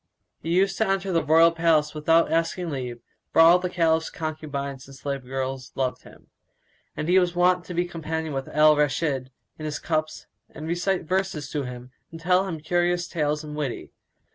He 0.41 0.49
used 0.49 0.79
to 0.79 0.87
enter 0.87 1.11
the 1.11 1.23
royal 1.23 1.51
palace 1.51 1.93
without 1.93 2.31
asking 2.31 2.71
leave, 2.71 3.01
for 3.31 3.39
all 3.39 3.59
the 3.59 3.69
Caliph's 3.69 4.09
concubines 4.09 4.87
and 4.87 4.95
slave 4.95 5.23
girls 5.23 5.71
loved 5.75 6.01
him, 6.01 6.25
and 6.97 7.07
he 7.07 7.19
was 7.19 7.35
wont 7.35 7.65
to 7.65 7.75
be 7.75 7.85
companion 7.85 8.33
with 8.33 8.47
Al 8.47 8.75
Rashid 8.75 9.29
in 9.59 9.65
his 9.65 9.77
cups 9.77 10.25
and 10.49 10.65
recite 10.67 11.03
verses 11.03 11.51
to 11.51 11.65
him 11.65 11.91
and 12.09 12.19
tell 12.19 12.47
him 12.47 12.59
curious 12.59 13.07
tales 13.07 13.43
and 13.43 13.55
witty. 13.55 13.91